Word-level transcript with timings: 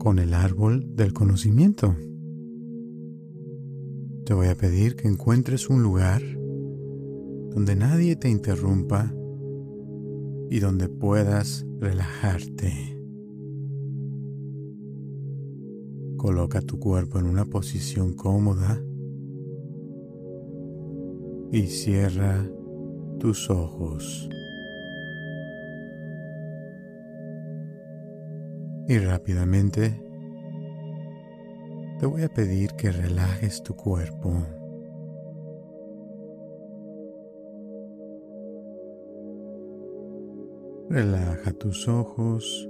con 0.00 0.18
el 0.18 0.32
árbol 0.32 0.96
del 0.96 1.12
conocimiento. 1.12 1.94
Te 4.24 4.32
voy 4.32 4.48
a 4.48 4.56
pedir 4.56 4.96
que 4.96 5.06
encuentres 5.06 5.68
un 5.68 5.82
lugar 5.82 6.22
donde 7.50 7.76
nadie 7.76 8.16
te 8.16 8.30
interrumpa 8.30 9.12
y 10.48 10.58
donde 10.58 10.88
puedas 10.88 11.66
relajarte. 11.78 12.72
Coloca 16.16 16.62
tu 16.62 16.78
cuerpo 16.78 17.18
en 17.18 17.26
una 17.26 17.44
posición 17.44 18.14
cómoda 18.14 18.82
y 21.52 21.66
cierra 21.66 22.50
tus 23.18 23.50
ojos. 23.50 24.30
Y 28.90 28.98
rápidamente 28.98 30.02
te 32.00 32.06
voy 32.06 32.24
a 32.24 32.28
pedir 32.28 32.72
que 32.72 32.90
relajes 32.90 33.62
tu 33.62 33.76
cuerpo. 33.76 34.32
Relaja 40.88 41.52
tus 41.52 41.86
ojos. 41.86 42.68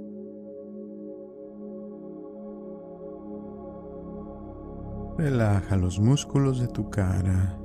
Relaja 5.17 5.75
los 5.75 5.99
músculos 5.99 6.59
de 6.59 6.67
tu 6.67 6.87
cara. 6.91 7.57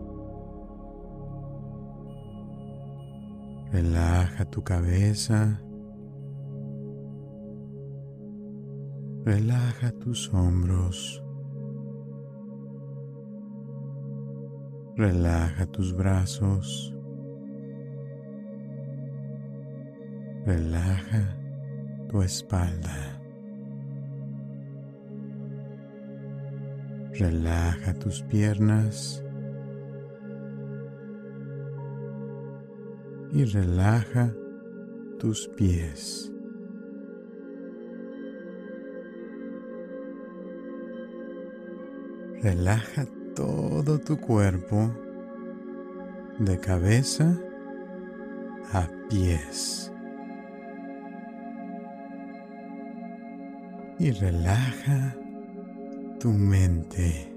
Relaja 3.70 4.46
tu 4.46 4.64
cabeza. 4.64 5.60
Relaja 9.26 9.90
tus 9.90 10.32
hombros. 10.32 11.20
Relaja 14.94 15.66
tus 15.66 15.92
brazos. 15.92 16.94
Relaja 20.44 21.36
tu 22.08 22.22
espalda. 22.22 23.20
Relaja 27.18 27.94
tus 27.94 28.22
piernas. 28.22 29.24
Y 33.32 33.44
relaja 33.44 34.32
tus 35.18 35.48
pies. 35.56 36.32
Relaja 42.42 43.06
todo 43.34 43.98
tu 43.98 44.18
cuerpo 44.18 44.90
de 46.38 46.58
cabeza 46.60 47.38
a 48.72 48.88
pies. 49.08 49.92
Y 53.98 54.10
relaja 54.10 55.16
tu 56.20 56.30
mente. 56.30 57.35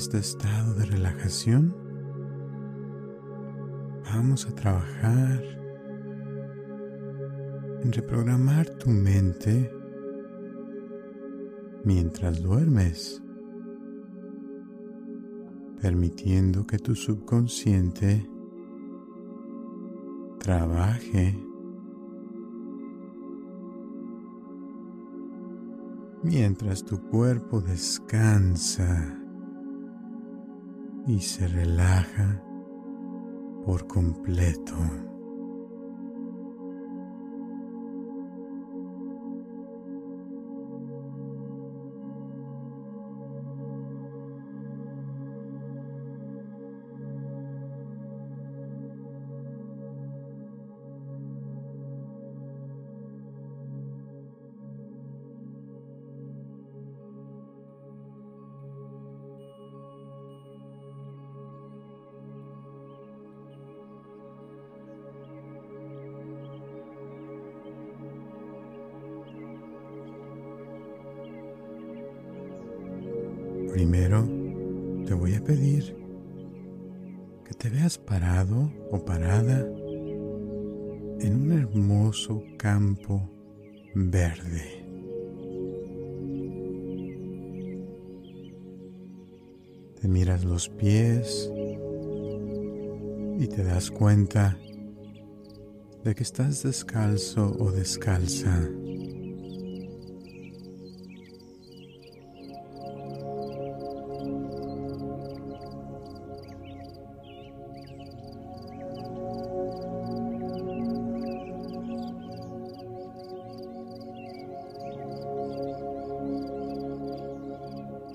Este 0.00 0.16
estado 0.16 0.72
de 0.72 0.86
relajación 0.86 1.76
vamos 4.10 4.46
a 4.46 4.54
trabajar 4.54 5.42
en 7.82 7.92
reprogramar 7.92 8.70
tu 8.78 8.88
mente 8.88 9.70
mientras 11.84 12.42
duermes, 12.42 13.22
permitiendo 15.82 16.66
que 16.66 16.78
tu 16.78 16.94
subconsciente 16.94 18.26
trabaje 20.38 21.38
mientras 26.22 26.86
tu 26.86 26.98
cuerpo 27.10 27.60
descansa 27.60 29.19
y 31.06 31.20
se 31.20 31.48
relaja 31.48 32.42
por 33.64 33.86
completo. 33.86 34.76
de 94.30 96.14
que 96.14 96.22
estás 96.22 96.62
descalzo 96.62 97.56
o 97.58 97.72
descalza. 97.72 98.56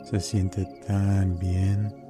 Se 0.05 0.19
siente 0.21 0.65
tan 0.87 1.37
bien 1.37 2.04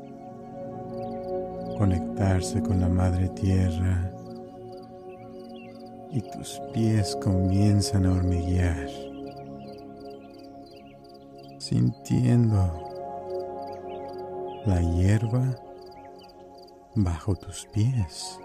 con 2.63 2.79
la 2.79 2.87
Madre 2.87 3.27
Tierra 3.29 4.09
y 6.11 6.21
tus 6.21 6.61
pies 6.73 7.17
comienzan 7.21 8.05
a 8.05 8.13
hormiguear, 8.13 8.87
sintiendo 11.59 12.89
la 14.65 14.81
hierba 14.81 15.55
bajo 16.95 17.35
tus 17.35 17.65
pies. 17.73 18.39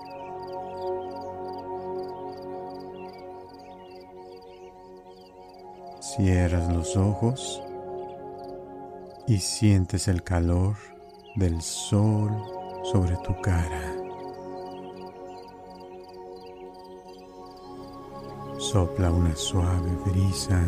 Cierras 6.01 6.75
los 6.75 6.97
ojos 6.97 7.63
y 9.29 9.39
sientes 9.39 10.09
el 10.09 10.25
calor 10.25 10.75
del 11.37 11.63
sol 11.63 12.60
sobre 12.83 13.17
tu 13.19 13.39
cara. 13.41 13.95
Sopla 18.59 19.11
una 19.11 19.35
suave 19.35 19.91
brisa 20.07 20.63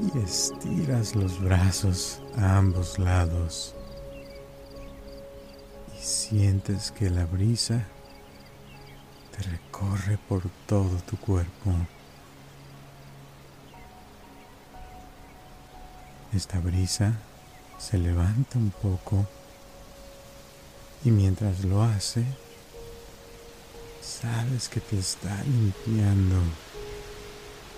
y 0.00 0.18
estiras 0.18 1.14
los 1.14 1.40
brazos 1.40 2.20
a 2.36 2.58
ambos 2.58 2.98
lados 2.98 3.74
y 5.96 6.02
sientes 6.02 6.90
que 6.90 7.08
la 7.10 7.24
brisa 7.26 7.84
te 9.30 9.42
recorre 9.42 10.18
por 10.28 10.42
todo 10.66 10.96
tu 11.08 11.16
cuerpo. 11.16 11.70
Esta 16.32 16.58
brisa 16.60 17.12
se 17.78 17.98
levanta 17.98 18.58
un 18.58 18.70
poco 18.70 19.26
y 21.04 21.10
mientras 21.10 21.64
lo 21.64 21.82
hace, 21.82 22.24
sabes 24.00 24.68
que 24.68 24.80
te 24.80 24.98
está 24.98 25.42
limpiando 25.44 26.36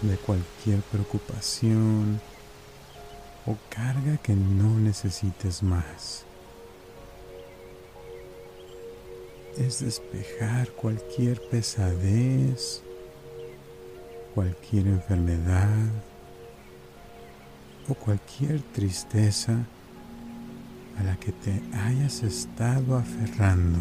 de 0.02 0.16
cualquier 0.18 0.80
preocupación 0.80 2.20
o 3.46 3.56
carga 3.70 4.18
que 4.18 4.34
no 4.34 4.78
necesites 4.78 5.62
más. 5.62 6.24
Es 9.56 9.80
despejar 9.80 10.70
cualquier 10.72 11.40
pesadez, 11.48 12.82
cualquier 14.34 14.88
enfermedad 14.88 15.88
o 17.88 17.94
cualquier 17.94 18.60
tristeza 18.72 19.64
a 20.98 21.02
la 21.02 21.16
que 21.16 21.32
te 21.32 21.62
hayas 21.72 22.22
estado 22.22 22.96
aferrando, 22.96 23.80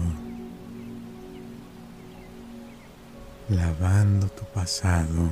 lavando 3.50 4.28
tu 4.30 4.44
pasado. 4.46 5.30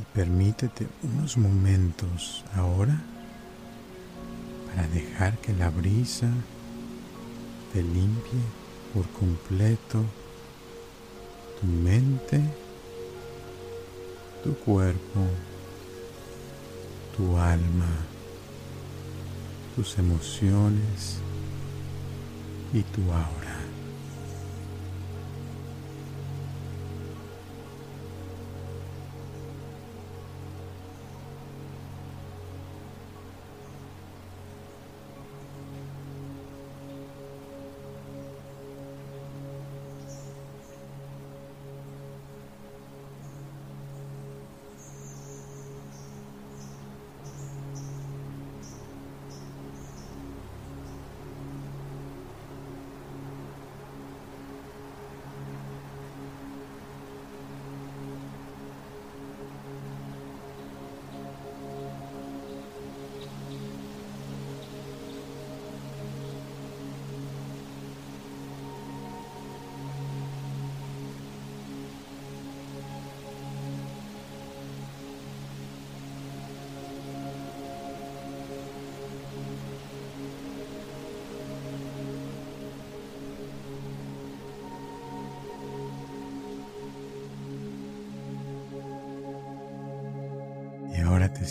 Y 0.00 0.04
permítete 0.14 0.86
unos 1.02 1.36
momentos 1.36 2.44
ahora 2.54 3.00
para 4.66 4.86
dejar 4.88 5.38
que 5.38 5.52
la 5.52 5.70
brisa 5.70 6.28
te 7.72 7.82
limpie 7.82 8.40
por 8.92 9.08
completo 9.10 10.04
tu 11.64 11.70
mente, 11.70 12.40
tu 14.42 14.54
cuerpo, 14.54 15.20
tu 17.16 17.36
alma, 17.38 17.88
tus 19.74 19.98
emociones 19.98 21.18
y 22.72 22.82
tu 22.82 23.02
aura. 23.10 23.63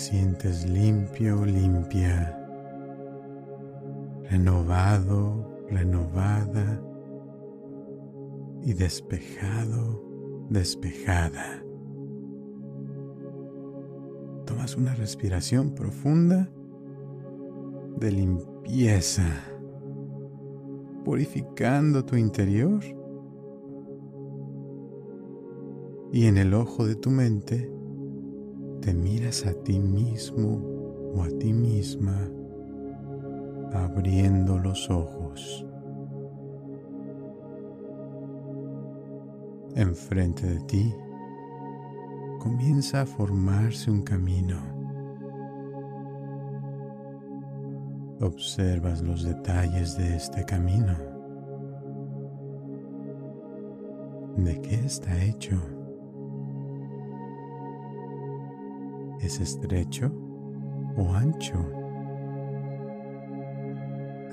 Sientes 0.03 0.69
limpio, 0.69 1.45
limpia, 1.45 2.37
renovado, 4.29 5.65
renovada. 5.69 6.81
Y 8.65 8.73
despejado, 8.73 10.01
despejada. 10.49 11.61
Tomas 14.45 14.77
una 14.77 14.95
respiración 14.95 15.75
profunda 15.75 16.49
de 17.97 18.11
limpieza, 18.11 19.25
purificando 21.03 22.05
tu 22.05 22.15
interior. 22.15 22.81
Y 26.13 26.27
en 26.27 26.37
el 26.37 26.53
ojo 26.53 26.85
de 26.85 26.95
tu 26.95 27.09
mente 27.09 27.72
te 28.83 28.93
miras 28.93 29.45
a 29.45 29.53
ti 29.63 29.79
mismo 29.79 30.61
o 31.15 31.23
a 31.23 31.29
ti 31.39 31.53
misma 31.53 32.29
abriendo 33.71 34.59
los 34.59 34.89
ojos. 34.89 35.65
Enfrente 39.75 40.45
de 40.45 40.59
ti 40.65 40.93
comienza 42.39 43.01
a 43.01 43.05
formarse 43.05 43.89
un 43.89 44.01
camino. 44.01 44.57
Observas 48.19 49.01
los 49.01 49.23
detalles 49.23 49.97
de 49.97 50.17
este 50.17 50.43
camino. 50.43 50.93
¿De 54.35 54.59
qué 54.61 54.75
está 54.75 55.23
hecho? 55.23 55.72
¿Es 59.23 59.39
estrecho 59.39 60.11
o 60.97 61.13
ancho? 61.13 61.55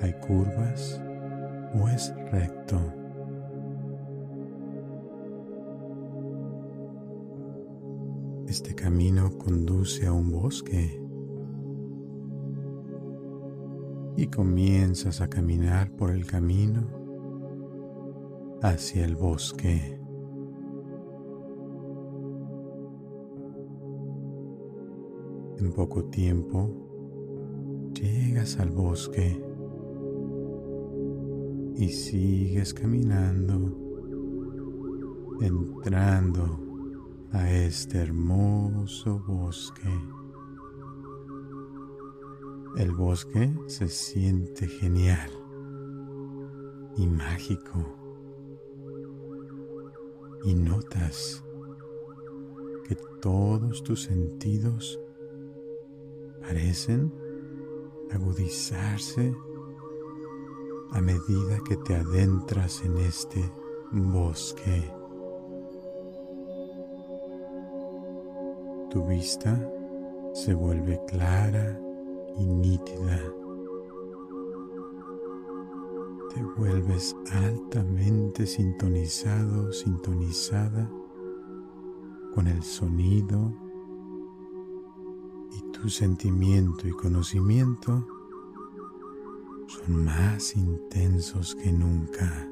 ¿Hay 0.01 0.13
curvas 0.19 1.01
o 1.73 1.87
es 1.87 2.13
recto? 2.29 2.77
Este 8.47 8.75
camino 8.75 9.31
conduce 9.37 10.07
a 10.07 10.11
un 10.11 10.29
bosque 10.29 11.01
y 14.17 14.27
comienzas 14.27 15.21
a 15.21 15.29
caminar 15.29 15.89
por 15.91 16.11
el 16.11 16.25
camino 16.25 16.89
hacia 18.61 19.05
el 19.05 19.15
bosque. 19.15 20.00
Poco 25.81 26.03
tiempo 26.03 26.69
llegas 27.99 28.59
al 28.59 28.69
bosque 28.69 29.43
y 31.75 31.89
sigues 31.89 32.71
caminando 32.71 33.75
entrando 35.41 36.59
a 37.31 37.51
este 37.51 37.97
hermoso 37.97 39.23
bosque. 39.27 39.89
El 42.77 42.91
bosque 42.91 43.51
se 43.65 43.87
siente 43.87 44.67
genial 44.67 45.31
y 46.95 47.07
mágico 47.07 47.97
y 50.43 50.53
notas 50.53 51.43
que 52.87 52.95
todos 53.19 53.81
tus 53.83 54.03
sentidos 54.03 55.00
parecen 56.51 57.09
agudizarse 58.11 59.33
a 60.91 60.99
medida 60.99 61.61
que 61.65 61.77
te 61.77 61.95
adentras 61.95 62.83
en 62.83 62.97
este 62.97 63.39
bosque. 63.93 64.93
Tu 68.89 69.01
vista 69.05 69.65
se 70.33 70.53
vuelve 70.53 70.99
clara 71.07 71.79
y 72.37 72.45
nítida. 72.45 73.17
Te 76.35 76.43
vuelves 76.57 77.15
altamente 77.31 78.45
sintonizado, 78.45 79.71
sintonizada 79.71 80.91
con 82.35 82.47
el 82.47 82.61
sonido 82.61 83.70
tu 85.81 85.89
sentimiento 85.89 86.87
y 86.87 86.91
conocimiento 86.91 88.05
son 89.65 90.05
más 90.05 90.55
intensos 90.55 91.55
que 91.55 91.71
nunca. 91.71 92.47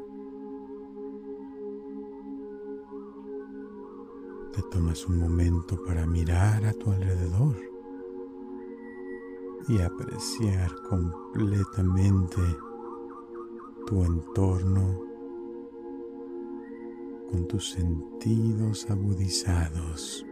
Te 4.51 4.63
tomas 4.71 5.05
un 5.05 5.19
momento 5.19 5.77
para 5.83 6.07
mirar 6.07 6.65
a 6.65 6.73
tu 6.73 6.91
alrededor 6.91 7.55
y 9.67 9.79
apreciar 9.79 10.73
completamente 10.89 12.41
tu 13.85 14.03
entorno 14.03 15.01
con 17.29 17.47
tus 17.47 17.69
sentidos 17.69 18.89
agudizados. 18.89 20.25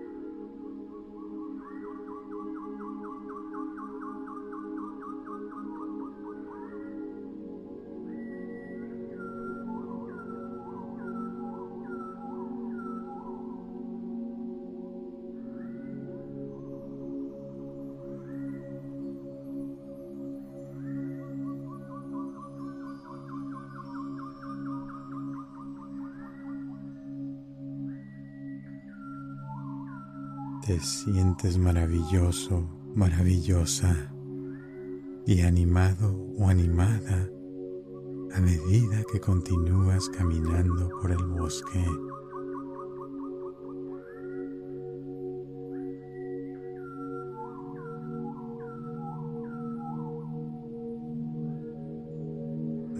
Te 30.78 30.84
sientes 30.84 31.58
maravilloso, 31.58 32.70
maravillosa 32.94 34.14
y 35.26 35.42
animado 35.42 36.16
o 36.38 36.50
animada 36.50 37.28
a 38.36 38.40
medida 38.40 39.04
que 39.12 39.20
continúas 39.20 40.08
caminando 40.10 40.90
por 41.02 41.12
el 41.12 41.26
bosque. 41.26 41.84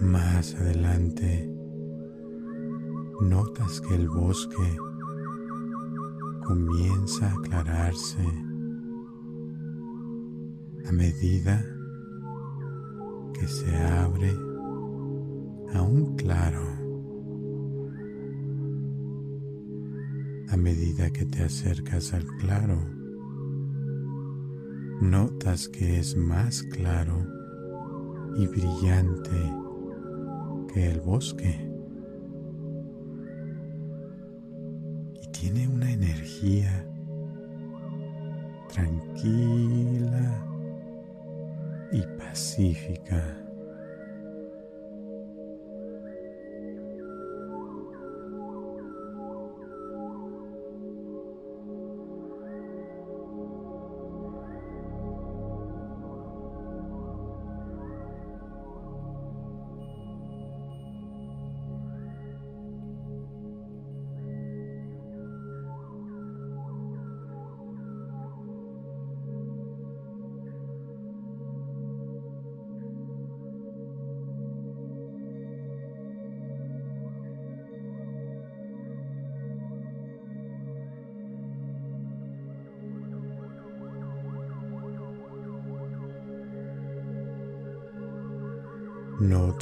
Más 0.00 0.52
adelante, 0.56 1.48
notas 3.20 3.80
que 3.82 3.94
el 3.94 4.08
bosque 4.08 4.87
comienza 6.48 7.26
a 7.26 7.34
aclararse 7.34 8.22
a 10.88 10.92
medida 10.92 11.62
que 13.34 13.46
se 13.46 13.76
abre 13.76 14.30
a 15.74 15.82
un 15.82 16.16
claro, 16.16 16.62
a 20.48 20.56
medida 20.56 21.10
que 21.10 21.26
te 21.26 21.44
acercas 21.44 22.14
al 22.14 22.24
claro, 22.38 22.78
notas 25.02 25.68
que 25.68 25.98
es 25.98 26.16
más 26.16 26.62
claro 26.62 27.26
y 28.38 28.46
brillante 28.46 29.52
que 30.72 30.92
el 30.92 31.02
bosque. 31.02 31.67
Tiene 35.40 35.68
una 35.68 35.88
energía 35.92 36.84
tranquila 38.72 40.44
y 41.92 42.02
pacífica. 42.18 43.47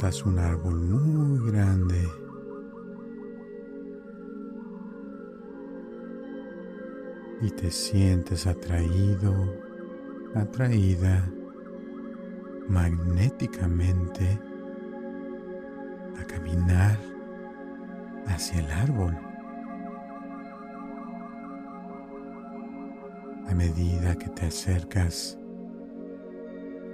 Notas 0.07 0.23
un 0.23 0.39
árbol 0.39 0.79
muy 0.79 1.51
grande. 1.51 2.07
Y 7.41 7.49
te 7.49 7.69
sientes 7.69 8.47
atraído, 8.47 9.33
atraída 10.33 11.29
magnéticamente 12.69 14.39
a 16.21 16.23
caminar 16.23 16.97
hacia 18.27 18.61
el 18.61 18.71
árbol. 18.71 19.17
A 23.49 23.53
medida 23.53 24.15
que 24.15 24.29
te 24.29 24.45
acercas, 24.45 25.37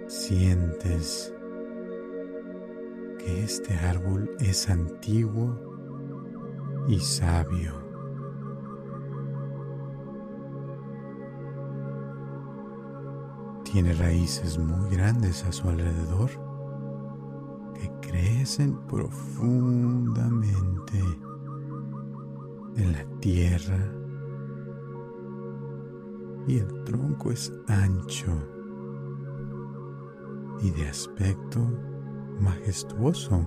sientes 0.07 1.32
que 3.23 3.43
este 3.43 3.75
árbol 3.75 4.35
es 4.39 4.67
antiguo 4.69 5.57
y 6.87 6.99
sabio. 6.99 7.71
Tiene 13.63 13.93
raíces 13.93 14.59
muy 14.59 14.89
grandes 14.89 15.45
a 15.45 15.53
su 15.53 15.69
alrededor 15.69 16.31
que 17.75 17.89
crecen 18.01 18.77
profundamente 18.87 20.99
en 22.75 22.91
la 22.91 23.05
tierra 23.19 23.77
y 26.47 26.57
el 26.57 26.83
tronco 26.83 27.31
es 27.31 27.53
ancho 27.67 28.33
y 30.61 30.71
de 30.71 30.89
aspecto 30.89 31.92
majestuoso. 32.39 33.45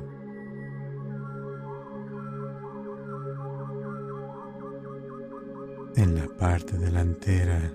En 5.96 6.14
la 6.14 6.28
parte 6.38 6.76
delantera 6.78 7.72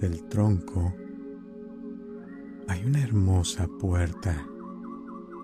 del 0.00 0.24
tronco 0.28 0.92
hay 2.68 2.84
una 2.84 3.02
hermosa 3.02 3.68
puerta 3.78 4.46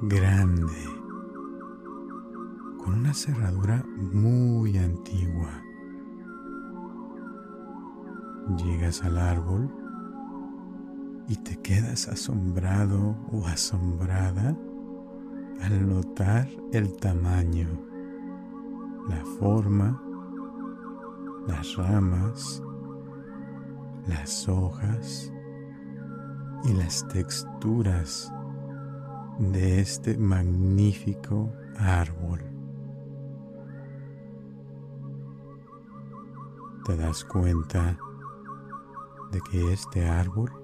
grande 0.02 0.74
con 2.78 2.94
una 2.94 3.14
cerradura 3.14 3.84
muy 3.96 4.76
antigua. 4.76 5.62
Llegas 8.56 9.04
al 9.04 9.18
árbol 9.18 9.81
y 11.28 11.36
te 11.36 11.56
quedas 11.56 12.08
asombrado 12.08 13.16
o 13.30 13.46
asombrada 13.46 14.56
al 15.62 15.88
notar 15.88 16.48
el 16.72 16.96
tamaño, 16.96 17.68
la 19.08 19.24
forma, 19.38 20.02
las 21.46 21.76
ramas, 21.76 22.62
las 24.06 24.48
hojas 24.48 25.32
y 26.64 26.72
las 26.74 27.06
texturas 27.08 28.32
de 29.38 29.80
este 29.80 30.16
magnífico 30.16 31.52
árbol. 31.78 32.40
Te 36.84 36.96
das 36.96 37.24
cuenta 37.24 37.96
de 39.30 39.40
que 39.40 39.72
este 39.72 40.06
árbol 40.06 40.61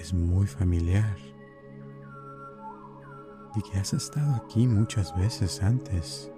es 0.00 0.14
muy 0.14 0.46
familiar 0.46 1.16
y 3.54 3.62
que 3.62 3.78
has 3.78 3.92
estado 3.92 4.34
aquí 4.34 4.66
muchas 4.66 5.16
veces 5.16 5.62
antes. 5.62 6.30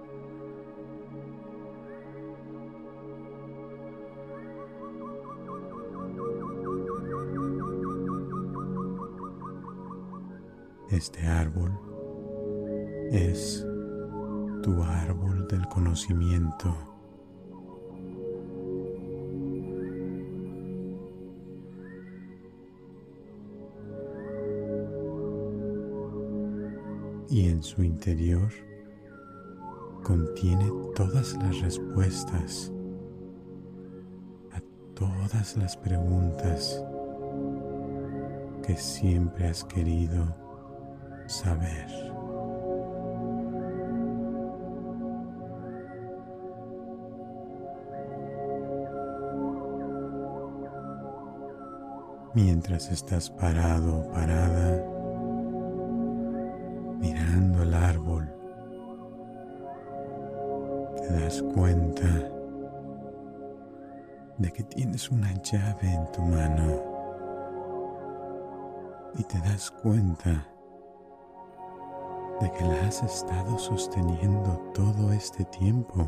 Este 10.90 11.26
árbol 11.26 11.72
es 13.12 13.64
tu 14.62 14.82
árbol 14.82 15.46
del 15.48 15.66
conocimiento. 15.68 16.91
Su 27.62 27.82
interior 27.82 28.50
contiene 30.02 30.68
todas 30.96 31.34
las 31.34 31.60
respuestas 31.60 32.72
a 34.52 34.60
todas 34.94 35.56
las 35.56 35.76
preguntas 35.76 36.84
que 38.66 38.76
siempre 38.76 39.48
has 39.48 39.64
querido 39.64 40.34
saber. 41.26 41.86
Mientras 52.34 52.90
estás 52.90 53.30
parado 53.30 53.98
o 53.98 54.10
parada, 54.10 54.91
llave 65.52 65.92
en 65.92 66.10
tu 66.12 66.22
mano 66.22 66.82
y 69.18 69.24
te 69.24 69.38
das 69.40 69.70
cuenta 69.70 70.46
de 72.40 72.50
que 72.52 72.64
la 72.64 72.86
has 72.86 73.02
estado 73.02 73.58
sosteniendo 73.58 74.56
todo 74.72 75.12
este 75.12 75.44
tiempo. 75.44 76.06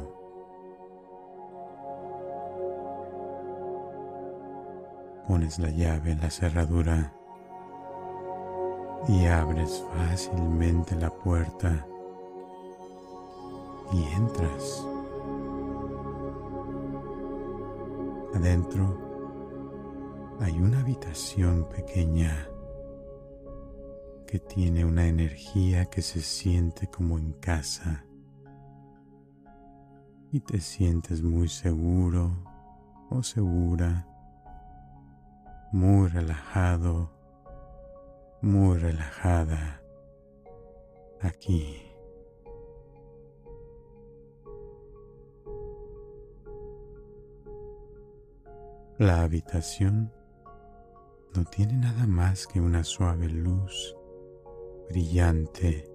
Pones 5.29 5.59
la 5.59 5.69
llave 5.69 6.13
en 6.13 6.21
la 6.23 6.31
cerradura 6.31 7.13
y 9.09 9.27
abres 9.27 9.85
fácilmente 9.95 10.97
la 10.97 11.11
puerta 11.11 11.87
y 13.93 14.03
entras. 14.15 14.87
Adentro 18.35 19.04
hay 20.41 20.61
una 20.61 20.81
habitación 20.81 21.69
pequeña 21.69 22.49
que 24.27 24.39
tiene 24.41 24.85
una 24.85 25.07
energía 25.07 25.87
que 25.87 26.03
se 26.03 26.21
siente 26.21 26.89
como 26.89 27.19
en 27.19 27.33
casa 27.35 28.05
y 30.33 30.41
te 30.41 30.61
sientes 30.61 31.23
muy 31.23 31.49
seguro 31.49 32.45
o 33.11 33.23
segura, 33.23 34.09
muy 35.73 36.09
relajado, 36.09 37.13
muy 38.43 38.79
relajada 38.79 39.81
aquí. 41.21 41.81
La 48.99 49.23
habitación 49.23 50.13
no 51.35 51.45
tiene 51.45 51.77
nada 51.77 52.07
más 52.07 52.47
que 52.47 52.61
una 52.61 52.85
suave 52.85 53.29
luz 53.29 53.97
brillante 54.89 55.91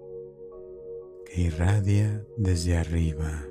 que 1.24 1.42
irradia 1.42 2.26
desde 2.36 2.76
arriba. 2.76 3.42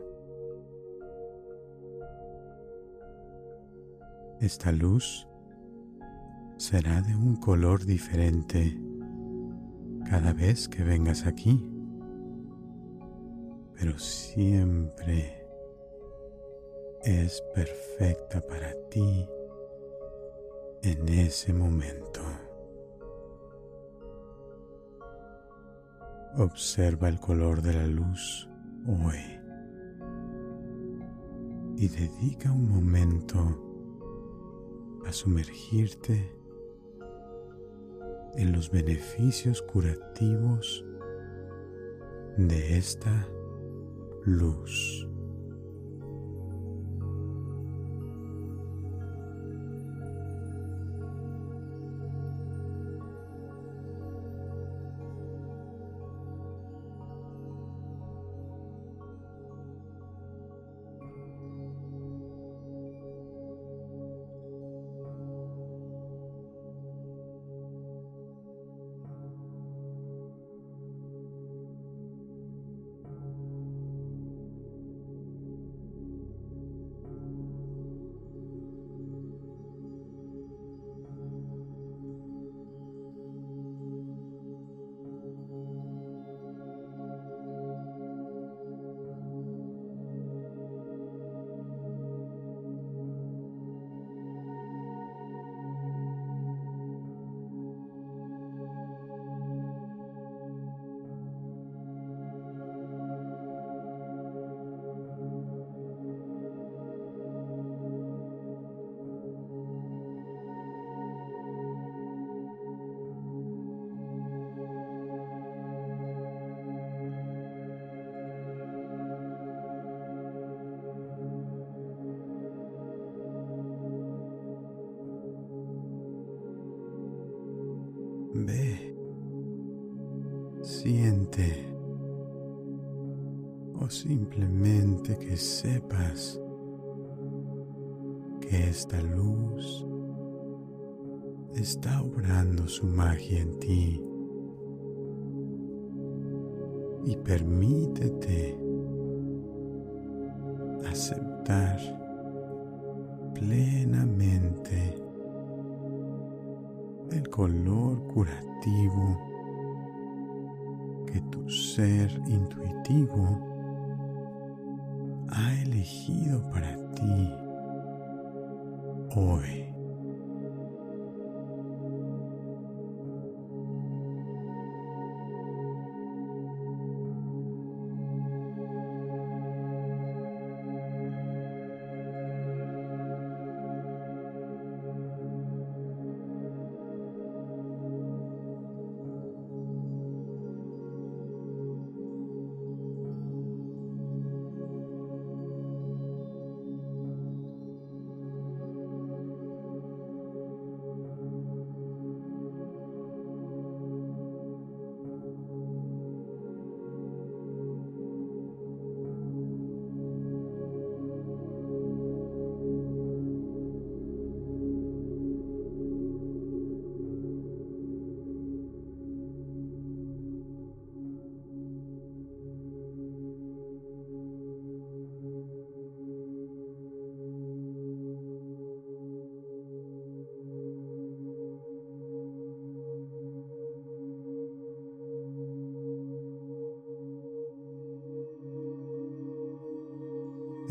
Esta 4.40 4.72
luz 4.72 5.28
será 6.58 7.02
de 7.02 7.16
un 7.16 7.38
color 7.38 7.84
diferente 7.86 8.80
cada 10.10 10.34
vez 10.34 10.68
que 10.70 10.84
vengas 10.84 11.26
aquí, 11.26 11.72
pero 13.76 13.98
siempre 13.98 15.48
es 17.04 17.42
perfecta 17.56 18.46
para 18.46 18.74
ti 18.90 19.28
en 20.84 21.10
ese 21.10 21.54
momento. 21.54 22.22
Observa 26.38 27.10
el 27.10 27.20
color 27.20 27.62
de 27.62 27.74
la 27.74 27.88
luz 27.88 28.50
hoy 28.88 29.40
y 31.76 31.88
dedica 31.88 32.52
un 32.52 32.70
momento 32.70 33.66
a 35.06 35.12
sumergirte 35.12 36.34
en 38.36 38.52
los 38.54 38.70
beneficios 38.70 39.62
curativos 39.62 40.86
de 42.38 42.78
esta 42.78 43.28
luz. 44.24 45.09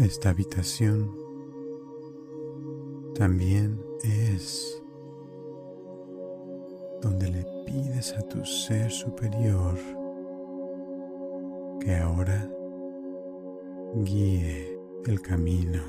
Esta 0.09 0.31
habitación 0.31 1.15
también 3.15 3.79
es 4.03 4.83
donde 7.03 7.31
le 7.31 7.45
pides 7.67 8.15
a 8.17 8.23
tu 8.23 8.43
ser 8.43 8.91
superior 8.91 9.77
que 11.81 11.95
ahora 11.95 12.51
guíe 13.97 14.81
el 15.05 15.21
camino. 15.21 15.83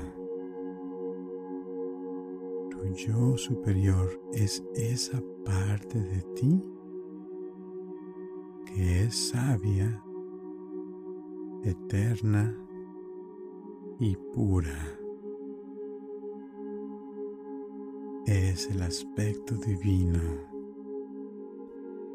Tu 2.72 2.94
yo 2.96 3.38
superior 3.38 4.20
es 4.34 4.62
esa 4.74 5.18
parte 5.46 5.98
de 5.98 6.20
ti 6.34 6.62
que 8.66 9.04
es 9.04 9.30
sabia, 9.30 10.04
eterna 11.64 12.66
y 14.00 14.16
pura. 14.16 14.98
Es 18.26 18.70
el 18.70 18.82
aspecto 18.82 19.54
divino 19.56 20.22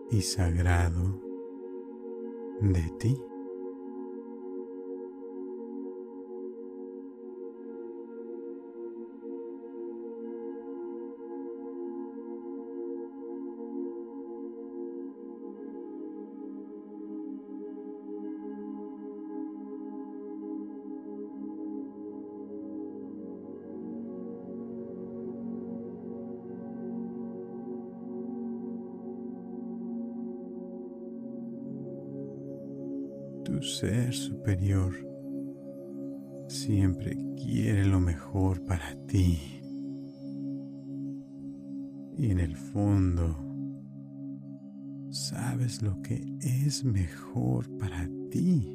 y 0.09 0.21
sagrado 0.21 1.21
de 2.61 2.81
ti. 2.99 3.15
Ser 33.65 34.13
superior 34.13 34.93
siempre 36.47 37.17
quiere 37.35 37.85
lo 37.85 37.99
mejor 37.99 38.63
para 38.65 38.95
ti. 39.07 39.39
Y 42.17 42.31
en 42.31 42.39
el 42.39 42.55
fondo, 42.55 43.35
sabes 45.09 45.81
lo 45.81 46.01
que 46.01 46.23
es 46.41 46.83
mejor 46.83 47.69
para 47.77 48.07
ti. 48.29 48.74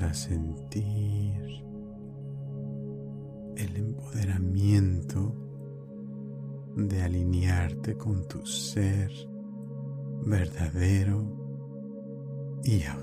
A 0.00 0.14
sentir 0.14 1.64
el 3.56 3.76
empoderamiento 3.76 5.34
de 6.76 7.02
alinearte 7.02 7.96
con 7.96 8.26
tu 8.28 8.46
ser 8.46 9.10
verdadero 10.24 11.24
y 12.64 12.82
auténtico. 12.84 12.97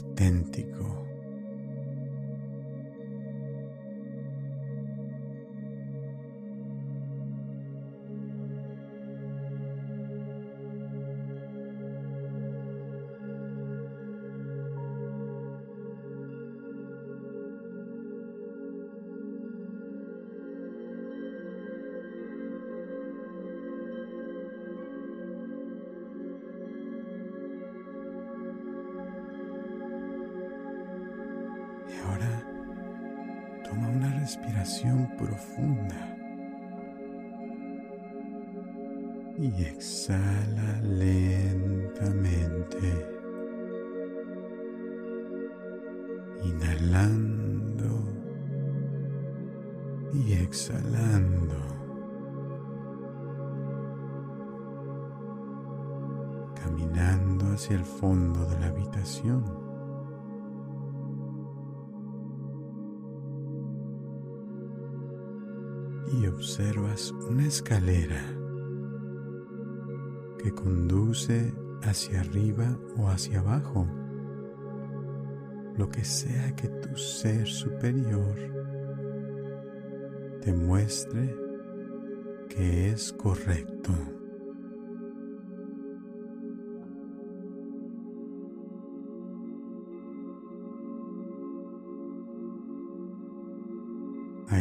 Y 66.14 66.28
observas 66.28 67.12
una 67.12 67.48
escalera 67.48 68.22
que 70.42 70.52
conduce 70.52 71.54
hacia 71.82 72.22
arriba 72.22 72.78
o 72.98 73.10
hacia 73.10 73.40
abajo 73.40 73.88
lo 75.78 75.90
que 75.90 76.06
sea 76.06 76.56
que 76.56 76.70
tu 76.70 76.96
ser 76.96 77.48
superior 77.48 78.36
te 80.42 80.54
muestre 80.54 81.36
que 82.50 82.92
es 82.92 83.12
correcto. 83.12 83.92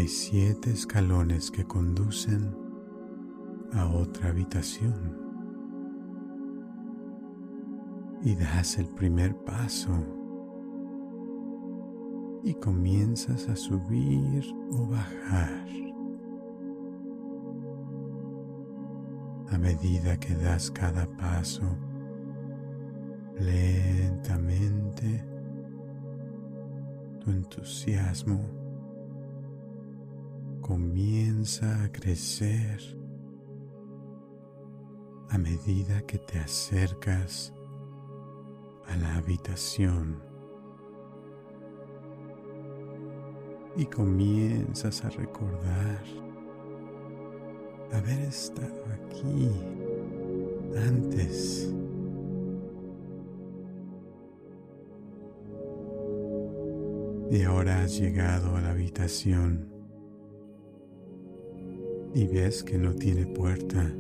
Siete 0.07 0.71
escalones 0.71 1.51
que 1.51 1.65
conducen 1.65 2.55
a 3.73 3.87
otra 3.87 4.29
habitación 4.29 5.17
y 8.23 8.35
das 8.35 8.79
el 8.79 8.87
primer 8.87 9.35
paso 9.45 9.93
y 12.43 12.53
comienzas 12.55 13.49
a 13.49 13.57
subir 13.57 14.45
o 14.73 14.87
bajar. 14.89 15.67
A 19.51 19.59
medida 19.59 20.19
que 20.21 20.35
das 20.35 20.71
cada 20.71 21.07
paso, 21.17 21.65
lentamente, 23.39 25.25
tu 27.21 27.31
entusiasmo 27.31 28.64
comienza 30.65 31.85
a 31.85 31.93
crecer 31.93 32.81
a 35.29 35.37
medida 35.37 36.01
que 36.07 36.19
te 36.19 36.39
acercas 36.39 37.53
a 38.87 38.97
la 38.97 39.17
habitación 39.17 40.23
y 43.77 43.85
comienzas 43.85 45.05
a 45.05 45.11
recordar 45.11 46.03
haber 47.93 48.21
estado 48.23 48.85
aquí 48.95 49.51
antes. 50.79 51.71
Y 57.31 57.43
ahora 57.43 57.83
has 57.83 58.01
llegado 58.01 58.57
a 58.57 58.63
la 58.63 58.71
habitación 58.71 59.74
y 62.15 62.27
ves 62.27 62.63
que 62.63 62.79
no 62.79 62.95
tiene 62.95 63.27
puerta 63.27 63.93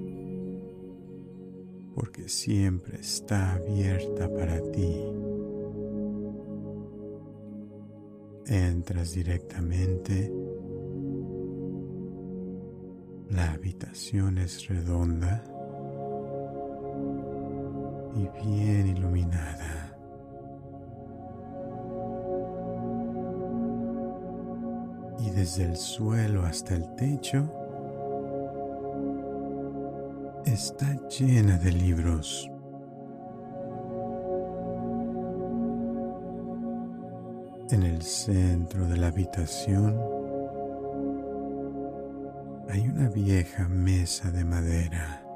porque 1.94 2.28
siempre 2.28 2.98
está 2.98 3.54
abierta 3.54 4.28
para 4.32 4.60
ti. 4.72 4.96
entras 8.46 9.12
directamente. 9.12 10.32
La 13.30 13.52
habitación 13.52 14.38
es 14.38 14.68
redonda 14.68 15.42
y 18.14 18.46
bien 18.46 18.86
iluminada. 18.88 19.96
Y 25.20 25.30
desde 25.30 25.64
el 25.64 25.76
suelo 25.76 26.44
hasta 26.44 26.74
el 26.74 26.94
techo 26.96 27.63
está 30.54 30.86
llena 31.08 31.58
de 31.58 31.72
libros. 31.72 32.48
En 37.70 37.82
el 37.82 38.02
centro 38.02 38.86
de 38.86 38.96
la 38.96 39.08
habitación 39.08 40.00
hay 42.70 42.86
una 42.88 43.08
vieja 43.08 43.66
mesa 43.66 44.30
de 44.30 44.44
madera 44.44 45.26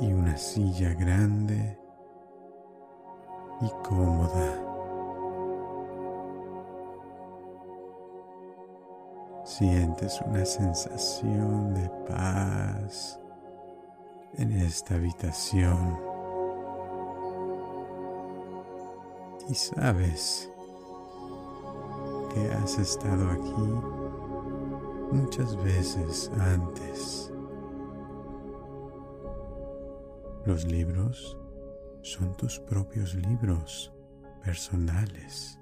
y 0.00 0.12
una 0.12 0.36
silla 0.36 0.94
grande 0.94 1.76
y 3.60 3.88
cómoda. 3.88 4.71
Sientes 9.58 10.18
una 10.24 10.46
sensación 10.46 11.74
de 11.74 11.86
paz 12.08 13.20
en 14.38 14.50
esta 14.52 14.94
habitación. 14.94 15.98
y 19.48 19.54
sabes 19.54 20.50
que 22.32 22.50
has 22.52 22.78
estado 22.78 23.30
aquí 23.30 23.70
muchas 25.12 25.54
veces 25.62 26.30
antes. 26.38 27.30
Los 30.46 30.64
libros 30.64 31.36
son 32.00 32.34
tus 32.38 32.58
propios 32.60 33.14
libros 33.14 33.92
personales 34.42 35.58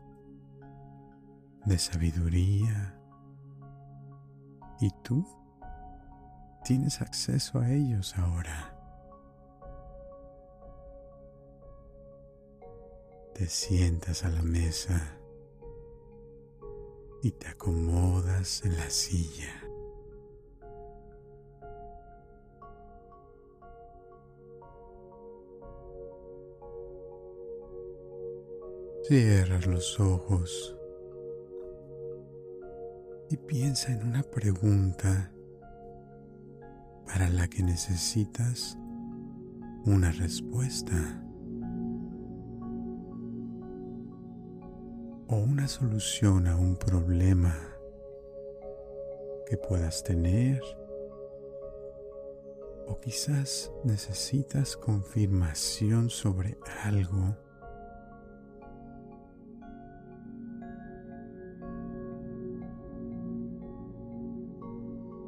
de 1.66 1.76
sabiduría 1.76 2.99
tú 5.10 5.26
tienes 6.62 7.00
acceso 7.00 7.58
a 7.58 7.68
ellos 7.68 8.16
ahora. 8.16 8.76
te 13.34 13.46
sientas 13.46 14.22
a 14.24 14.28
la 14.28 14.42
mesa 14.42 15.18
y 17.22 17.30
te 17.30 17.48
acomodas 17.48 18.62
en 18.66 18.76
la 18.76 18.90
silla. 18.90 19.50
Cierras 29.08 29.66
los 29.66 29.98
ojos 29.98 30.79
y 33.30 33.36
piensa 33.36 33.92
en 33.92 34.06
una 34.06 34.22
pregunta 34.24 35.32
para 37.06 37.30
la 37.30 37.48
que 37.48 37.62
necesitas 37.62 38.76
una 39.86 40.12
respuesta. 40.12 41.24
o 45.32 45.36
una 45.36 45.68
solución 45.68 46.48
a 46.48 46.56
un 46.56 46.74
problema 46.74 47.56
que 49.46 49.56
puedas 49.56 50.02
tener 50.02 50.60
o 52.88 52.98
quizás 53.00 53.70
necesitas 53.84 54.76
confirmación 54.76 56.10
sobre 56.10 56.58
algo 56.82 57.36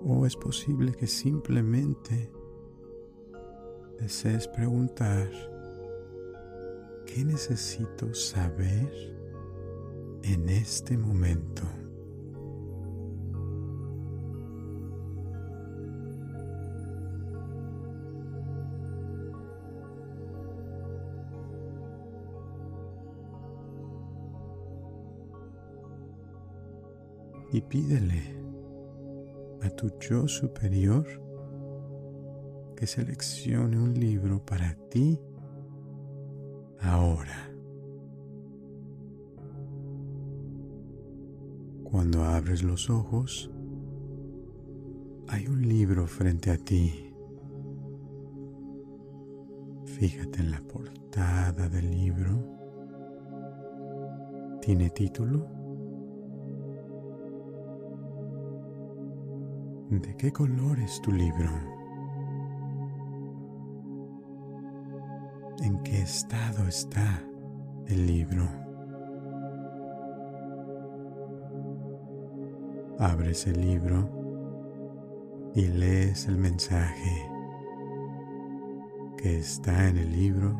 O 0.04 0.26
es 0.26 0.36
posible 0.36 0.92
que 0.92 1.06
simplemente 1.06 2.30
desees 4.00 4.48
preguntar, 4.48 5.30
¿qué 7.06 7.24
necesito 7.24 8.12
saber 8.12 8.90
en 10.24 10.48
este 10.48 10.98
momento? 10.98 11.62
y 27.52 27.60
pídele 27.60 28.41
a 29.62 29.70
tu 29.70 29.90
yo 30.01 30.27
superior 30.27 31.07
que 32.77 32.87
seleccione 32.87 33.79
un 33.79 33.94
libro 33.94 34.44
para 34.44 34.75
ti 34.90 35.18
ahora. 36.81 37.48
Cuando 41.85 42.25
abres 42.25 42.62
los 42.62 42.90
ojos, 42.90 43.51
hay 45.29 45.46
un 45.46 45.62
libro 45.68 46.07
frente 46.07 46.51
a 46.51 46.57
ti. 46.57 47.14
Fíjate 49.85 50.40
en 50.40 50.51
la 50.51 50.61
portada 50.62 51.68
del 51.68 51.90
libro. 51.90 52.48
¿Tiene 54.61 54.90
título? 54.90 55.62
¿De 60.00 60.16
qué 60.16 60.33
color 60.33 60.78
es 60.78 61.02
tu 61.02 61.12
libro? 61.12 61.50
¿En 65.62 65.83
qué 65.83 66.00
estado 66.00 66.66
está 66.66 67.22
el 67.88 68.07
libro? 68.07 68.48
Abres 72.98 73.46
el 73.46 73.61
libro 73.61 74.09
y 75.55 75.66
lees 75.66 76.26
el 76.26 76.38
mensaje 76.38 77.28
que 79.18 79.37
está 79.40 79.88
en 79.88 79.98
el 79.98 80.11
libro 80.11 80.59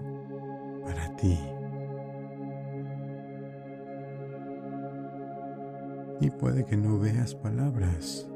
para 0.85 1.17
ti. 1.17 1.39
Y 6.21 6.31
puede 6.33 6.67
que 6.67 6.77
no 6.77 6.99
veas 6.99 7.35
palabras. 7.35 8.29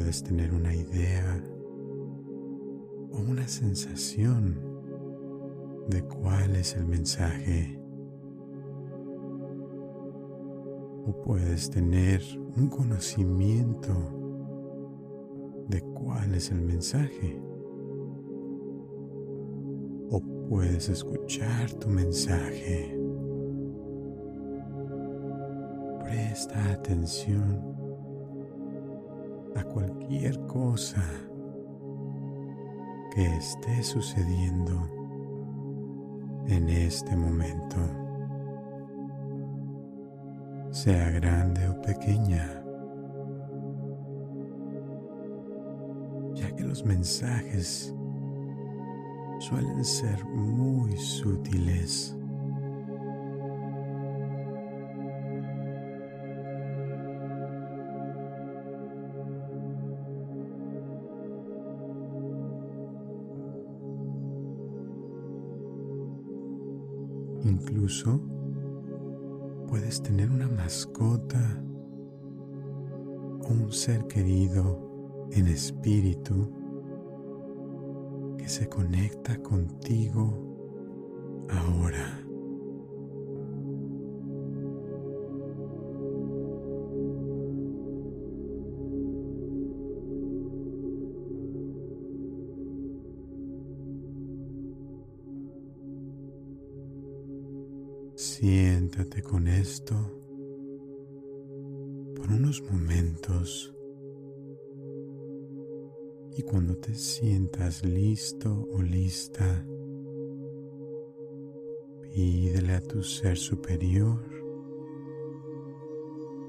Puedes 0.00 0.22
tener 0.22 0.54
una 0.54 0.74
idea 0.74 1.44
o 3.12 3.18
una 3.18 3.46
sensación 3.46 4.58
de 5.90 6.02
cuál 6.04 6.56
es 6.56 6.74
el 6.74 6.86
mensaje. 6.86 7.78
o 11.06 11.22
puedes 11.22 11.68
tener 11.68 12.22
un 12.56 12.68
conocimiento 12.68 13.92
de 15.68 15.82
cuál 15.82 16.34
es 16.34 16.50
el 16.50 16.62
mensaje. 16.62 17.38
O 20.10 20.22
puedes 20.48 20.88
escuchar 20.88 21.70
tu 21.74 21.90
mensaje. 21.90 22.98
Presta 26.02 26.72
atención 26.72 27.80
cualquier 29.72 30.38
cosa 30.46 31.02
que 33.14 33.24
esté 33.36 33.82
sucediendo 33.82 34.72
en 36.46 36.68
este 36.68 37.16
momento 37.16 37.76
sea 40.70 41.10
grande 41.10 41.68
o 41.68 41.80
pequeña, 41.82 42.62
ya 46.34 46.54
que 46.54 46.64
los 46.64 46.84
mensajes 46.84 47.94
suelen 49.40 49.84
ser 49.84 50.24
muy 50.26 50.96
sutiles. 50.96 52.19
Incluso 67.90 68.20
puedes 69.66 70.00
tener 70.00 70.30
una 70.30 70.46
mascota 70.46 71.60
o 73.42 73.48
un 73.48 73.72
ser 73.72 74.06
querido 74.06 75.26
en 75.32 75.48
espíritu 75.48 76.52
que 78.38 78.48
se 78.48 78.68
conecta 78.68 79.42
contigo 79.42 81.48
ahora. 81.48 82.09
Esto 99.70 99.94
por 102.16 102.26
unos 102.26 102.60
momentos 102.62 103.72
y 106.36 106.42
cuando 106.42 106.76
te 106.76 106.92
sientas 106.92 107.84
listo 107.84 108.68
o 108.72 108.82
lista, 108.82 109.64
pídele 112.02 112.74
a 112.74 112.80
tu 112.80 113.04
ser 113.04 113.36
superior 113.36 114.18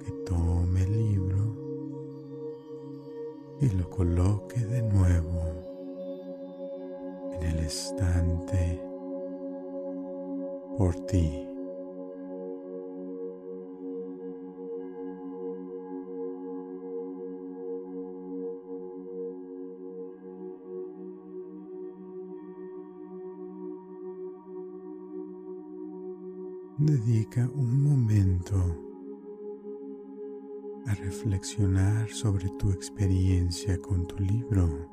que 0.03 0.12
tome 0.25 0.84
el 0.84 0.91
libro 0.91 1.55
y 3.62 3.69
lo 3.69 3.88
coloque 3.88 4.65
de 4.65 4.81
nuevo 4.81 5.43
en 7.34 7.43
el 7.43 7.60
estante 7.60 8.81
por 10.75 10.95
ti. 11.05 11.50
Dedica 27.06 27.49
un 27.56 27.82
momento 27.84 28.58
a 30.86 30.93
reflexionar 30.95 32.10
sobre 32.10 32.49
tu 32.60 32.70
experiencia 32.70 33.80
con 33.82 34.06
tu 34.06 34.20
libro 34.20 34.88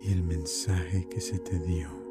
y 0.00 0.12
el 0.12 0.22
mensaje 0.22 1.06
que 1.08 1.20
se 1.20 1.38
te 1.38 1.58
dio. 1.58 2.09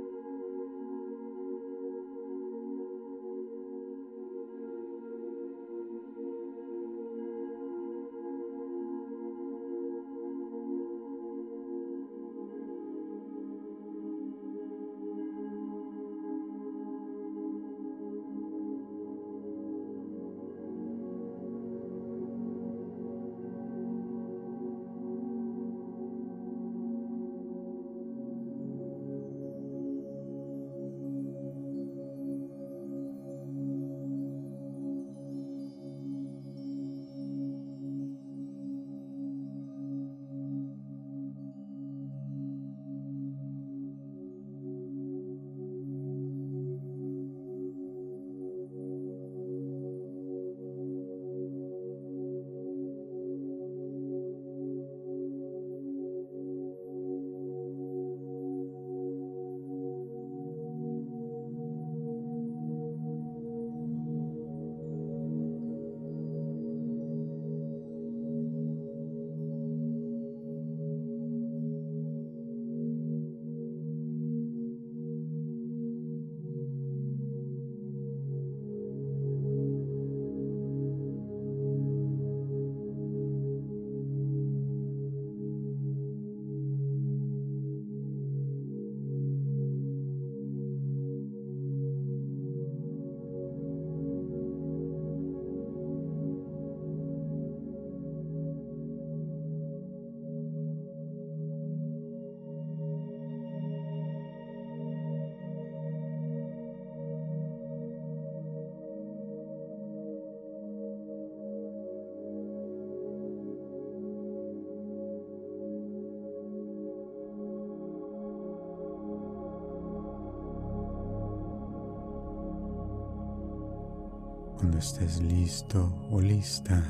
Estés 124.89 125.21
listo 125.21 126.07
o 126.09 126.19
lista, 126.19 126.81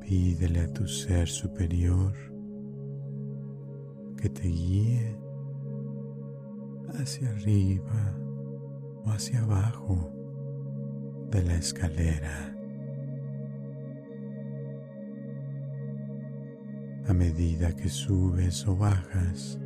pídele 0.00 0.60
a 0.60 0.72
tu 0.74 0.86
ser 0.86 1.26
superior 1.26 2.12
que 4.18 4.28
te 4.28 4.46
guíe 4.48 5.16
hacia 7.00 7.30
arriba 7.30 8.18
o 9.02 9.10
hacia 9.10 9.40
abajo 9.44 10.12
de 11.30 11.42
la 11.42 11.54
escalera. 11.54 12.54
A 17.08 17.14
medida 17.14 17.74
que 17.74 17.88
subes 17.88 18.68
o 18.68 18.76
bajas, 18.76 19.58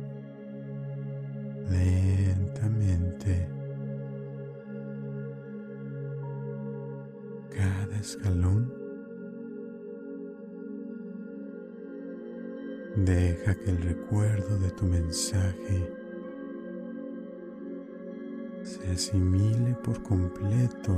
asimile 19.11 19.75
por 19.83 20.01
completo 20.03 20.93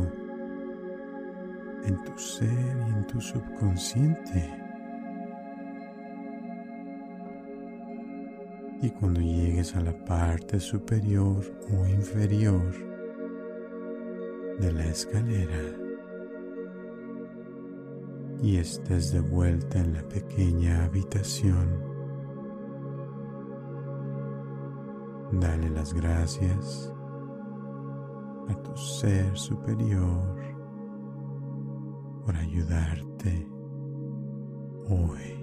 en 1.84 2.04
tu 2.04 2.18
ser 2.18 2.78
y 2.88 2.92
en 2.92 3.08
tu 3.08 3.20
subconsciente. 3.20 4.54
Y 8.82 8.90
cuando 8.92 9.20
llegues 9.20 9.76
a 9.76 9.82
la 9.82 9.94
parte 10.06 10.60
superior 10.60 11.44
o 11.72 11.88
inferior 11.88 12.72
de 14.60 14.72
la 14.72 14.86
escalera 14.86 15.76
y 18.44 18.58
estés 18.58 19.12
de 19.12 19.22
vuelta 19.22 19.80
en 19.80 19.94
la 19.94 20.04
pequeña 20.04 20.86
habitación, 20.86 21.82
dale 25.32 25.70
las 25.70 25.94
gracias 25.94 26.93
a 28.50 28.54
tu 28.64 28.76
ser 28.78 29.38
superior 29.38 30.36
por 32.26 32.36
ayudarte 32.36 33.48
hoy. 34.88 35.43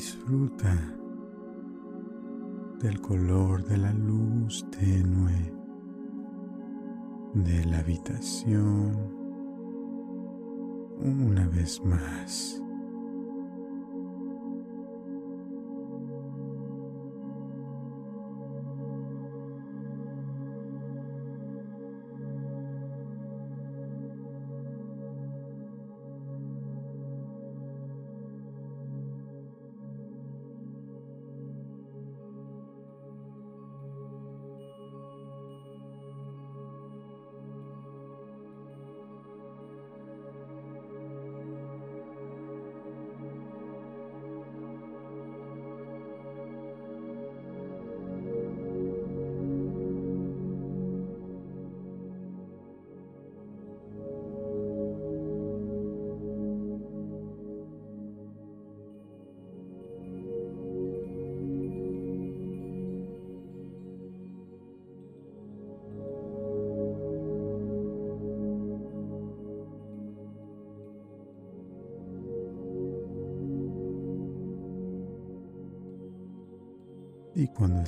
Disfruta 0.00 0.74
del 2.80 3.02
color 3.02 3.62
de 3.66 3.76
la 3.76 3.92
luz 3.92 4.64
tenue 4.70 5.52
de 7.34 7.66
la 7.66 7.80
habitación 7.80 8.96
una 11.02 11.46
vez 11.48 11.84
más. 11.84 12.59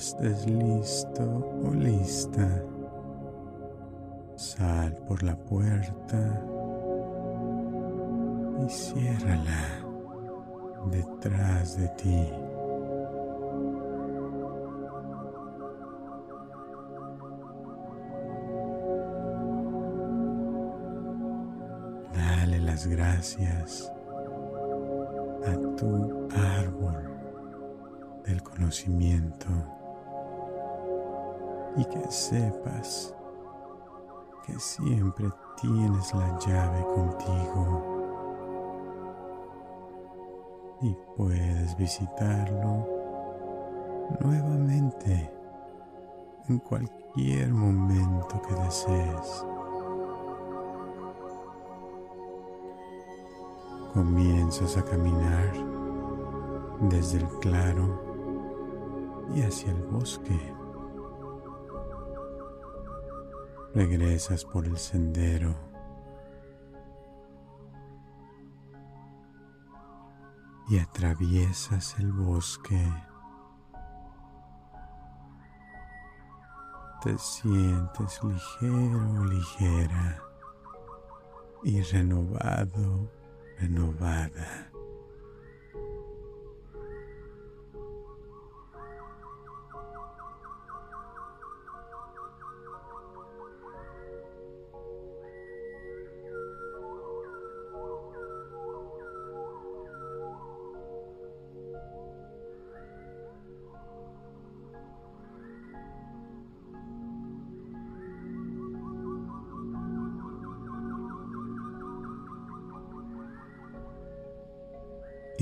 Estés 0.02 0.46
listo 0.46 1.22
o 1.64 1.70
lista, 1.72 2.48
sal 4.34 4.96
por 5.06 5.22
la 5.22 5.36
puerta 5.36 6.42
y 8.66 8.68
ciérrala 8.68 9.62
detrás 10.90 11.76
de 11.76 11.88
ti. 11.90 12.28
Dale 22.12 22.58
las 22.58 22.88
gracias 22.88 23.92
a 25.46 25.76
tu 25.76 26.28
árbol 26.58 27.08
del 28.24 28.42
conocimiento 28.42 29.48
y 31.76 31.84
que 31.84 32.10
sepas 32.10 33.14
que 34.46 34.58
siempre 34.58 35.30
tienes 35.60 36.12
la 36.14 36.38
llave 36.38 36.84
contigo 36.94 37.92
y 40.82 40.96
puedes 41.16 41.76
visitarlo 41.76 42.86
nuevamente 44.20 45.32
en 46.48 46.58
cualquier 46.58 47.52
momento 47.52 48.42
que 48.42 48.54
desees. 48.54 49.46
Comienzas 53.94 54.76
a 54.76 54.84
caminar 54.84 55.52
desde 56.80 57.18
el 57.18 57.28
claro 57.38 58.02
y 59.34 59.42
hacia 59.42 59.70
el 59.70 59.82
bosque. 59.84 60.61
Regresas 63.74 64.44
por 64.44 64.66
el 64.66 64.76
sendero. 64.76 65.54
Y 70.68 70.78
atraviesas 70.78 71.98
el 71.98 72.12
bosque. 72.12 72.82
Te 77.02 77.16
sientes 77.18 78.22
ligero, 78.22 79.24
ligera 79.24 80.22
y 81.64 81.80
renovado, 81.82 83.10
renovada. 83.58 84.71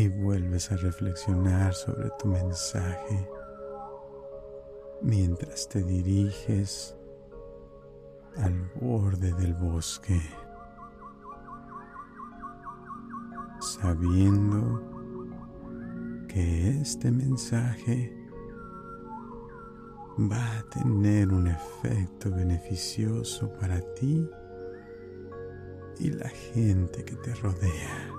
Y 0.00 0.08
vuelves 0.08 0.72
a 0.72 0.76
reflexionar 0.76 1.74
sobre 1.74 2.08
tu 2.18 2.26
mensaje 2.26 3.28
mientras 5.02 5.68
te 5.68 5.82
diriges 5.82 6.96
al 8.38 8.54
borde 8.80 9.34
del 9.34 9.52
bosque, 9.52 10.18
sabiendo 13.60 14.82
que 16.28 16.80
este 16.80 17.10
mensaje 17.10 18.16
va 20.18 20.60
a 20.60 20.62
tener 20.70 21.28
un 21.28 21.48
efecto 21.48 22.30
beneficioso 22.30 23.52
para 23.60 23.82
ti 23.96 24.26
y 25.98 26.10
la 26.10 26.28
gente 26.30 27.04
que 27.04 27.16
te 27.16 27.34
rodea. 27.34 28.09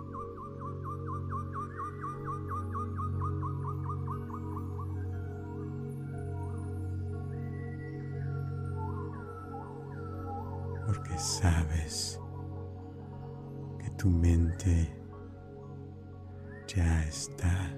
Ya 16.67 17.03
está 17.07 17.75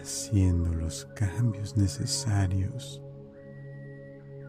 haciendo 0.00 0.72
los 0.74 1.04
cambios 1.14 1.76
necesarios 1.76 3.02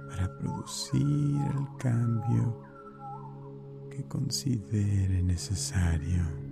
para 0.09 0.37
producir 0.39 1.01
el 1.01 1.77
cambio 1.77 2.61
que 3.89 4.03
considere 4.07 5.21
necesario. 5.21 6.50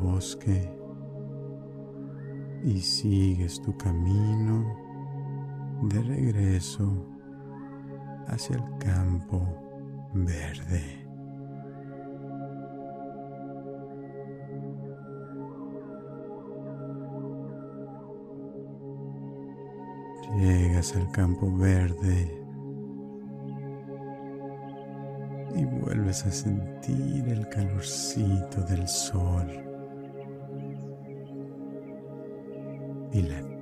Bosque 0.00 0.80
y 2.64 2.80
sigues 2.80 3.60
tu 3.62 3.76
camino 3.76 4.64
de 5.82 6.02
regreso 6.02 7.06
hacia 8.26 8.56
el 8.56 8.78
campo 8.78 9.40
verde. 10.12 11.00
Llegas 20.38 20.94
al 20.96 21.10
campo 21.10 21.54
verde 21.56 22.40
y 25.56 25.64
vuelves 25.64 26.24
a 26.24 26.30
sentir 26.30 27.28
el 27.28 27.48
calorcito 27.48 28.62
del 28.62 28.86
sol. 28.86 29.69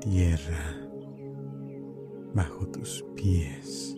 Tierra 0.08 0.74
bajo 2.32 2.66
tus 2.68 3.04
pies. 3.14 3.94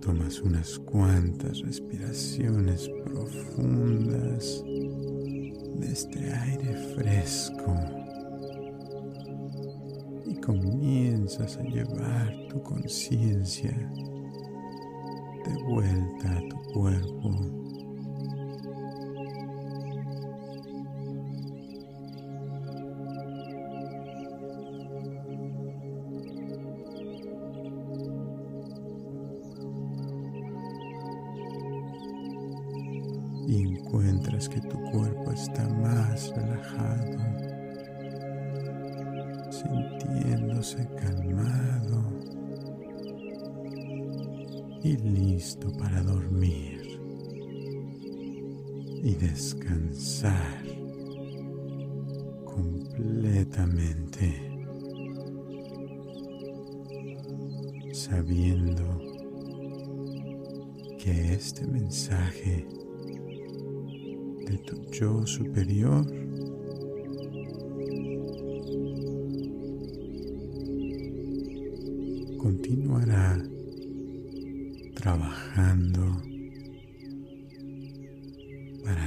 Tomas 0.00 0.40
unas 0.42 0.78
cuantas 0.78 1.60
respiraciones 1.62 2.88
profundas 3.04 4.62
de 4.64 5.92
este 5.92 6.32
aire 6.32 6.74
fresco 6.94 7.95
comienzas 10.46 11.56
a 11.56 11.62
llevar 11.64 12.32
tu 12.48 12.62
conciencia 12.62 13.72
de 15.44 15.62
vuelta 15.64 16.38
a 16.38 16.48
tu 16.48 16.56
cuerpo. 16.72 17.55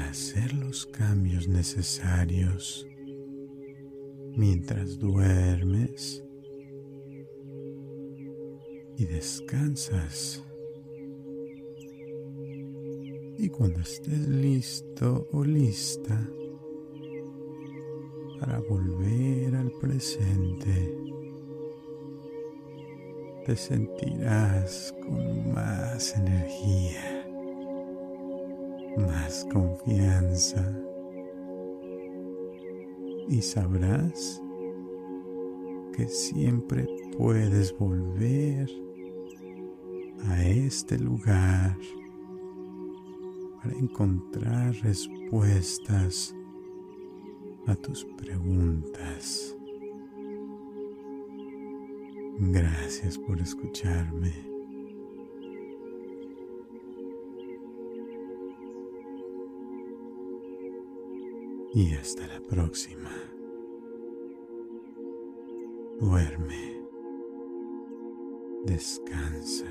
Hacer 0.09 0.53
los 0.53 0.87
cambios 0.87 1.47
necesarios 1.47 2.87
mientras 4.35 4.97
duermes 4.97 6.23
y 8.97 9.05
descansas. 9.05 10.43
Y 13.37 13.49
cuando 13.49 13.79
estés 13.81 14.27
listo 14.27 15.29
o 15.31 15.43
lista 15.43 16.29
para 18.39 18.59
volver 18.59 19.55
al 19.55 19.71
presente, 19.79 20.97
te 23.45 23.55
sentirás 23.55 24.93
con 25.01 25.53
más 25.53 26.15
energía, 26.15 27.18
más 28.99 29.45
confianza 29.51 30.65
y 33.27 33.41
sabrás 33.41 34.41
que 35.95 36.07
siempre 36.07 36.87
puedes 37.17 37.77
volver 37.77 38.69
a 40.27 40.43
este 40.43 40.97
lugar 40.97 41.77
para 43.61 43.75
encontrar 43.77 44.73
respuestas 44.83 46.35
a 47.67 47.75
tus 47.75 48.05
preguntas. 48.17 49.55
Gracias 52.39 53.17
por 53.17 53.39
escucharme. 53.39 54.58
Y 61.73 61.93
hasta 61.93 62.25
la 62.27 62.41
próxima. 62.41 63.11
Duerme. 65.99 66.81
Descansa. 68.65 69.67